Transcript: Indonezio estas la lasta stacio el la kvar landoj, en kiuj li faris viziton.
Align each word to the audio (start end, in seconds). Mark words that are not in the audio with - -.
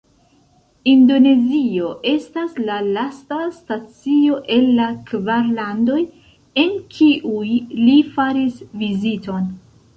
Indonezio 0.93 1.91
estas 2.11 2.55
la 2.69 2.77
lasta 2.95 3.39
stacio 3.59 4.41
el 4.57 4.67
la 4.81 4.89
kvar 5.13 5.53
landoj, 5.61 6.01
en 6.65 6.75
kiuj 6.99 7.47
li 7.85 8.01
faris 8.19 8.61
viziton. 8.85 9.51